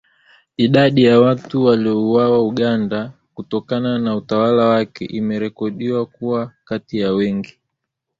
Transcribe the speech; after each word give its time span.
Idadi 0.57 1.03
ya 1.03 1.19
watu 1.19 1.65
waliouawa 1.65 2.43
Uganda 2.43 3.11
kutokana 3.33 3.97
na 3.99 4.15
utawala 4.15 4.65
wake 4.65 5.05
imekadiriwa 5.05 6.05
kuwa 6.05 6.53
kati 6.63 6.99
ya 6.99 7.11
wengi 7.13 7.59